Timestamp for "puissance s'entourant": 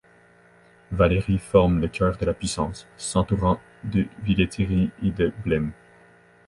2.33-3.59